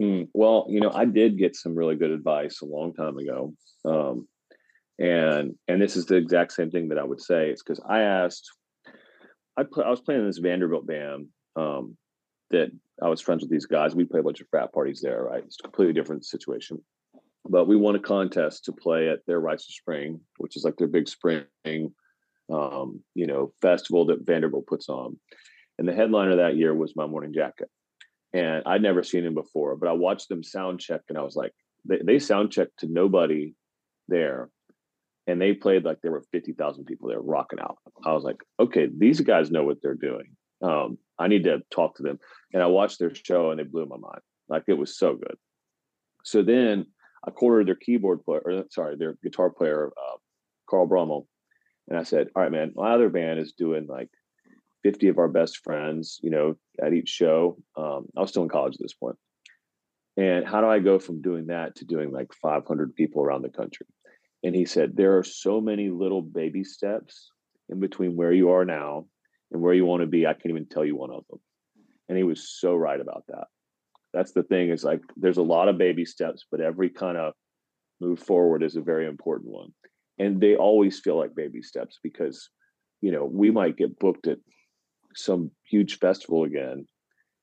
[0.00, 3.54] Hmm, Well, you know, I did get some really good advice a long time ago,
[3.84, 4.26] um,
[4.98, 7.50] and and this is the exact same thing that I would say.
[7.50, 8.50] It's because I asked,
[9.56, 11.96] I I was playing in this Vanderbilt band um,
[12.50, 13.94] that I was friends with these guys.
[13.94, 15.44] We played a bunch of frat parties there, right?
[15.44, 16.82] It's a completely different situation,
[17.48, 20.76] but we won a contest to play at their Rites of Spring, which is like
[20.76, 21.46] their big spring,
[22.52, 25.20] um, you know, festival that Vanderbilt puts on,
[25.78, 27.70] and the headliner that year was My Morning Jacket
[28.34, 31.36] and I'd never seen him before, but I watched them sound check and I was
[31.36, 31.52] like,
[31.84, 33.54] they, they sound checked to nobody
[34.08, 34.50] there.
[35.28, 37.78] And they played like there were 50,000 people there rocking out.
[38.04, 40.34] I was like, okay, these guys know what they're doing.
[40.62, 42.18] Um, I need to talk to them.
[42.52, 44.20] And I watched their show and they blew my mind.
[44.48, 45.36] Like it was so good.
[46.24, 46.86] So then
[47.26, 50.16] I quartered their keyboard player, or sorry, their guitar player, uh,
[50.68, 51.26] Carl Broemel.
[51.88, 54.08] And I said, all right, man, my other band is doing like
[54.84, 56.54] 50 of our best friends, you know,
[56.84, 57.56] at each show.
[57.76, 59.16] Um, I was still in college at this point.
[60.16, 63.48] And how do I go from doing that to doing like 500 people around the
[63.48, 63.86] country?
[64.44, 67.30] And he said, there are so many little baby steps
[67.68, 69.06] in between where you are now
[69.50, 70.26] and where you want to be.
[70.26, 71.40] I can't even tell you one of them.
[72.08, 73.46] And he was so right about that.
[74.12, 77.32] That's the thing is like, there's a lot of baby steps, but every kind of
[78.00, 79.70] move forward is a very important one.
[80.18, 82.50] And they always feel like baby steps because,
[83.00, 84.38] you know, we might get booked at
[85.16, 86.86] some huge festival again.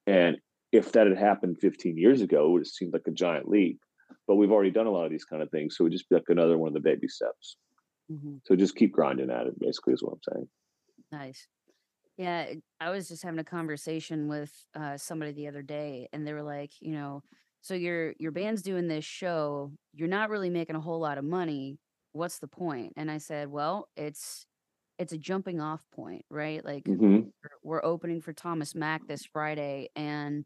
[0.08, 0.38] And
[0.72, 3.80] if that had happened 15 years ago, it would have seemed like a giant leap.
[4.28, 5.76] But we've already done a lot of these kind of things.
[5.76, 7.58] So it would just be like another one of the baby steps.
[8.46, 10.48] So just keep grinding at it, basically, is what I'm saying.
[11.12, 11.48] Nice.
[12.18, 12.46] Yeah,
[12.80, 16.44] I was just having a conversation with uh, somebody the other day, and they were
[16.44, 17.24] like, you know,
[17.62, 21.24] so your your band's doing this show, you're not really making a whole lot of
[21.24, 21.80] money,
[22.12, 22.94] what's the point?
[22.98, 24.46] And I said, well, it's
[25.00, 26.64] it's a jumping off point, right?
[26.64, 27.32] Like hmm
[27.64, 30.46] we're opening for Thomas Mack this Friday and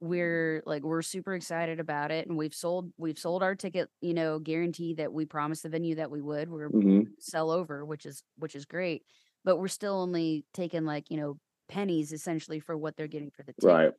[0.00, 4.14] we're like we're super excited about it and we've sold we've sold our ticket, you
[4.14, 6.50] know, guarantee that we promised the venue that we would.
[6.50, 9.04] We're hmm sell over, which is which is great,
[9.44, 13.42] but we're still only taking like, you know, pennies essentially for what they're getting for
[13.44, 13.78] the ticket.
[13.78, 13.94] Right.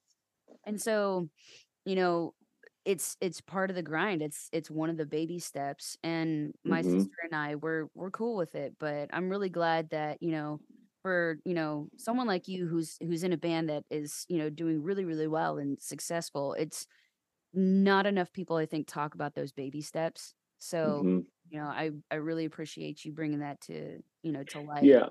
[0.65, 1.29] And so,
[1.85, 2.35] you know,
[2.89, 4.21] it's it's part of the grind.
[4.21, 5.97] It's it's one of the baby steps.
[6.03, 8.77] And my hmm sister and I we're we're cool with it.
[8.79, 10.61] But I'm really glad that, you know,
[11.03, 14.49] for, you know, someone like you who's who's in a band that is, you know,
[14.49, 16.87] doing really, really well and successful, it's
[17.53, 20.35] not enough people I think talk about those baby steps.
[20.59, 24.61] So, hmm you know, I I really appreciate you bringing that to, you know, to
[24.61, 24.91] light.
[24.91, 25.09] Yeah.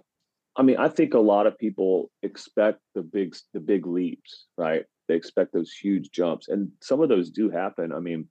[0.56, 4.86] I mean, I think a lot of people expect the big the big leaps, right?
[5.08, 7.92] They expect those huge jumps, and some of those do happen.
[7.92, 8.28] I mean,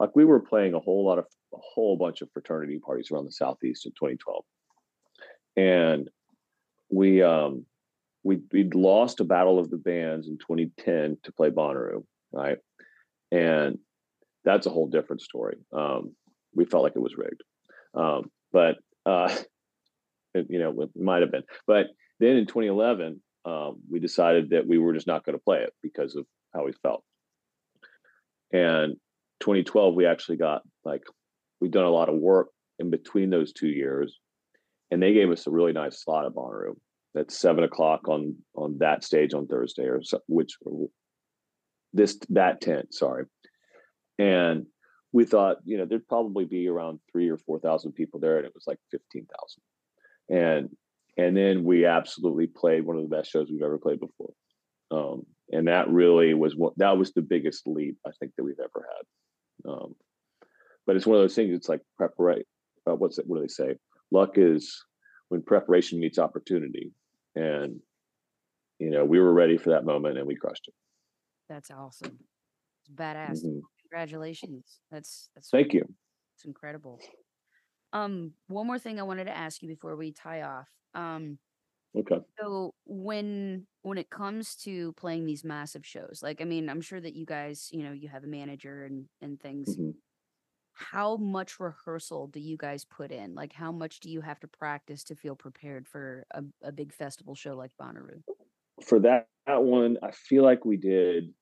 [0.00, 3.26] like we were playing a whole lot of a whole bunch of fraternity parties around
[3.26, 4.44] the southeast in 2012,
[5.56, 6.08] and
[6.90, 7.64] we um
[8.22, 12.58] we we'd lost a battle of the bands in 2010 to play Bonnaroo, right?
[13.30, 13.78] And
[14.44, 15.56] that's a whole different story.
[15.72, 16.14] Um,
[16.54, 17.42] we felt like it was rigged,
[17.94, 19.34] um, but uh,
[20.34, 21.44] it- you know, it might have been.
[21.66, 21.86] But
[22.20, 25.72] then in 2011, um, we decided that we were just not going to play it
[25.82, 27.04] because of how we felt.
[28.52, 28.96] And
[29.40, 31.04] 2012, we actually got like
[31.60, 34.18] we've done a lot of work in between those two years,
[34.90, 36.74] and they gave us a really nice slot at Bonnaroo
[37.16, 40.56] at seven o'clock on on that stage on Thursday, or so, which
[41.92, 43.26] this that tent, sorry.
[44.18, 44.66] And
[45.12, 48.46] we thought, you know, there'd probably be around three or four thousand people there, and
[48.46, 49.62] it was like fifteen thousand
[50.28, 50.70] and
[51.16, 54.32] and then we absolutely played one of the best shows we've ever played before
[54.90, 58.60] um and that really was what that was the biggest leap i think that we've
[58.60, 59.94] ever had um
[60.86, 62.44] but it's one of those things it's like preparation
[62.88, 63.74] uh, what's it what do they say
[64.10, 64.84] luck is
[65.28, 66.92] when preparation meets opportunity
[67.34, 67.80] and
[68.78, 70.74] you know we were ready for that moment and we crushed it
[71.48, 72.18] That's awesome.
[72.80, 73.44] It's badass.
[73.44, 73.60] Mhm.
[73.82, 74.80] Congratulations.
[74.90, 75.84] That's that's thank you
[76.34, 77.00] It's incredible.
[77.92, 80.68] Um, one more thing I wanted to ask you before we tie off.
[80.94, 81.38] Um,
[81.94, 86.80] okay so when when it comes to playing these massive shows, like I mean, I'm
[86.82, 89.78] sure that you guys, you know, you have a manager and and things.
[89.78, 89.92] Mhm.
[90.74, 93.34] How much rehearsal do you guys put in?
[93.34, 96.92] Like, how much do you have to practice to feel prepared for a, a big
[96.92, 98.22] festival show like Bonnaroo?
[98.84, 101.32] for that, that one, I feel like we did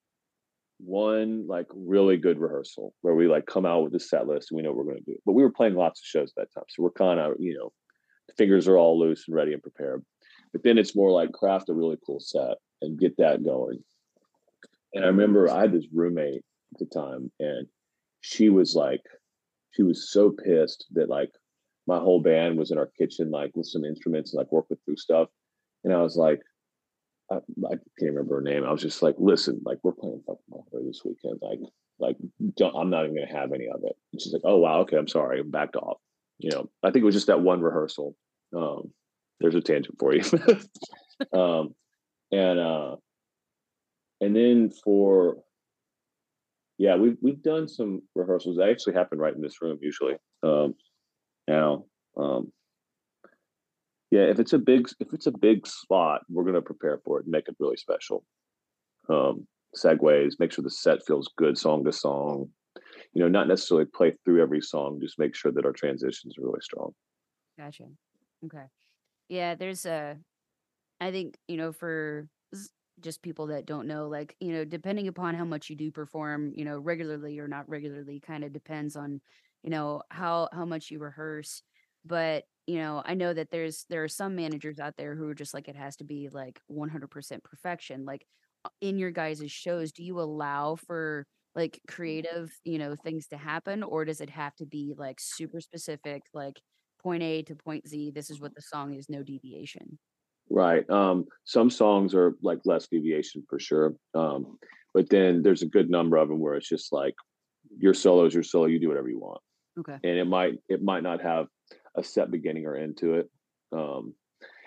[0.79, 4.57] one like really good rehearsal where we like come out with a set list and
[4.57, 5.17] we know what we're going to do.
[5.25, 7.57] But we were playing lots of shows at that time, so we're kind of you
[7.57, 7.71] know,
[8.27, 10.03] the fingers are all loose and ready and prepared.
[10.51, 13.83] But then it's more like craft a really cool set and get that going.
[14.93, 17.67] And I remember I had this roommate at the time, and
[18.21, 19.01] she was like,
[19.71, 21.31] she was so pissed that like
[21.87, 24.95] my whole band was in our kitchen, like with some instruments and like working through
[24.95, 25.27] stuff.
[25.83, 26.41] And I was like,
[27.31, 28.63] I, I can't remember her name.
[28.63, 31.39] I was just like, listen, like we're playing fucking Bonnaroo this weekend.
[31.41, 31.59] Like,
[31.99, 32.17] like
[32.55, 33.95] don't, I'm not even gonna have any of it.
[34.11, 35.97] And she's like, oh wow, okay, I'm sorry, I'm backed off.
[36.37, 38.15] You know, I think it was just that one rehearsal.
[38.55, 38.91] Um,
[39.39, 40.23] there's a tangent for you.
[41.33, 41.73] um,
[42.31, 42.95] and uh,
[44.21, 45.37] and then for
[46.77, 48.57] yeah, we've we've done some rehearsals.
[48.57, 50.15] They actually happen right in this room usually.
[50.43, 50.75] Um,
[51.47, 51.85] now,
[52.17, 52.51] um,
[54.11, 57.25] yeah, if it's a big if it's a big spot, we're gonna prepare for it
[57.25, 58.25] and make it really special.
[59.09, 62.51] Um, segues, make sure the set feels good song to song.
[63.13, 66.43] You know, not necessarily play through every song, just make sure that our transitions are
[66.43, 66.93] really strong.
[67.57, 67.85] Gotcha.
[68.45, 68.65] Okay.
[69.29, 70.19] Yeah, there's a,
[71.01, 72.29] I think, you know, for
[73.01, 76.53] just people that don't know, like, you know, depending upon how much you do perform,
[76.55, 79.21] you know, regularly or not regularly, kind of depends on,
[79.63, 81.63] you know, how how much you rehearse.
[82.05, 85.35] But, you know, I know that there's there are some managers out there who are
[85.35, 88.05] just like it has to be like 100% perfection.
[88.05, 88.25] Like
[88.63, 93.37] uh, in your guys' shows, do you allow for like creative, you know, things to
[93.37, 96.59] happen or does it have to be like super specific like
[97.05, 98.11] point A to point Z.
[98.15, 99.99] This is what the song is, no deviation.
[100.49, 100.89] Right.
[100.89, 103.93] Um, some songs are like less deviation for sure.
[104.15, 104.57] Um,
[104.93, 107.13] but then there's a good number of them where it's just like
[107.77, 109.41] your solo is your solo, you do whatever you want.
[109.79, 109.97] Okay.
[110.03, 111.45] And it might it might not have
[111.97, 113.29] a set beginning or end to it.
[113.71, 114.13] Um,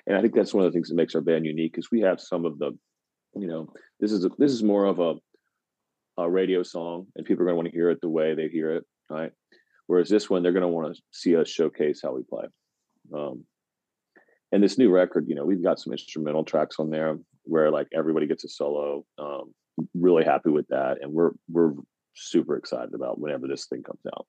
[0.06, 2.00] and I think that's one of the things that makes our band unique is we
[2.00, 2.76] have some of the,
[3.34, 5.14] you know, this is a, this is more of a
[6.18, 8.48] a radio song and people are going to want to hear it the way they
[8.48, 9.30] hear it, right?
[9.86, 12.46] Whereas this one, they're going to want to see us showcase how we play.
[13.14, 13.44] Um,
[14.50, 17.86] and this new record, you know, we've got some instrumental tracks on there where like
[17.94, 19.04] everybody gets a solo.
[19.18, 19.54] Um,
[19.94, 21.72] really happy with that, and we're we're
[22.14, 24.26] super excited about whenever this thing comes out.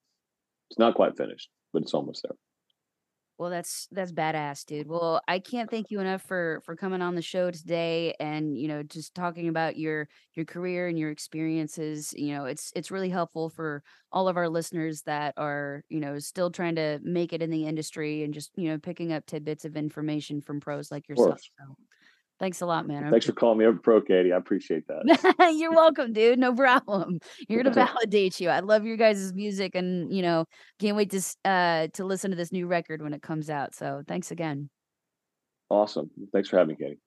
[0.69, 2.37] It's not quite finished, but it's almost there.
[3.39, 4.87] Well, that's that's badass, dude.
[4.89, 8.67] Well, I can't thank you enough for for coming on the show today and, you
[8.67, 12.13] know, just talking about your your career and your experiences.
[12.17, 16.19] You know, it's it's really helpful for all of our listeners that are, you know,
[16.19, 19.65] still trying to make it in the industry and just, you know, picking up tidbits
[19.65, 21.39] of information from pros like yourself.
[21.59, 21.75] So,
[22.39, 23.09] thanks a lot, man.
[23.11, 24.31] Thanks for calling me up pro, Katie.
[24.33, 25.53] I appreciate that.
[25.57, 26.39] You're welcome, dude.
[26.39, 27.19] No problem.
[27.47, 28.49] You're gonna validate you.
[28.49, 30.45] I love your guys' music, and you know,
[30.79, 33.75] can't wait to uh to listen to this new record when it comes out.
[33.75, 34.69] So thanks again.
[35.69, 36.09] Awesome.
[36.33, 36.99] Thanks for having me, Katie.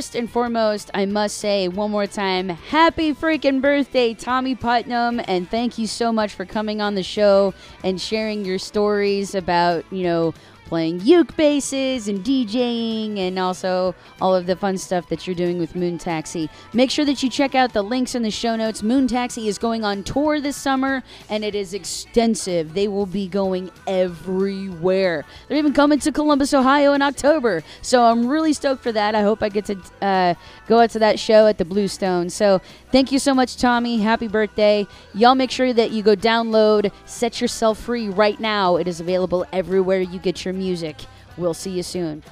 [0.00, 5.46] First and foremost, I must say one more time, happy freaking birthday, Tommy Putnam, and
[5.46, 7.52] thank you so much for coming on the show
[7.84, 10.32] and sharing your stories about, you know,
[10.70, 15.58] playing uke basses and DJing and also all of the fun stuff that you're doing
[15.58, 16.48] with Moon Taxi.
[16.72, 18.80] Make sure that you check out the links in the show notes.
[18.80, 22.72] Moon Taxi is going on tour this summer and it is extensive.
[22.72, 25.24] They will be going everywhere.
[25.48, 27.64] They're even coming to Columbus, Ohio in October.
[27.82, 29.16] So I'm really stoked for that.
[29.16, 30.34] I hope I get to uh,
[30.68, 32.30] go out to that show at the Bluestone.
[32.30, 32.60] So
[32.92, 33.98] thank you so much, Tommy.
[33.98, 34.86] Happy birthday.
[35.14, 38.76] Y'all make sure that you go download Set Yourself Free right now.
[38.76, 40.96] It is available everywhere you get your music.
[41.38, 42.22] We'll see you soon.